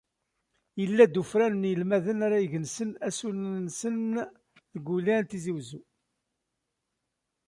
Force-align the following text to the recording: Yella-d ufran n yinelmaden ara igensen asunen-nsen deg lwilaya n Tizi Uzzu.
Yella-d 0.81 1.19
ufran 1.21 1.53
n 1.61 1.67
yinelmaden 1.69 2.19
ara 2.25 2.37
igensen 2.45 2.91
asunen-nsen 3.07 3.97
deg 4.73 4.83
lwilaya 4.91 5.21
n 5.23 5.27
Tizi 5.29 5.51
Uzzu. 5.57 5.81